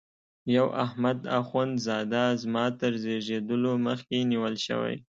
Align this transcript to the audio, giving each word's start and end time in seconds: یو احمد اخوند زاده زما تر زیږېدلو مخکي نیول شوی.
یو 0.55 0.67
احمد 0.85 1.19
اخوند 1.39 1.73
زاده 1.85 2.25
زما 2.41 2.65
تر 2.79 2.91
زیږېدلو 3.03 3.71
مخکي 3.87 4.19
نیول 4.31 4.55
شوی. 4.65 4.95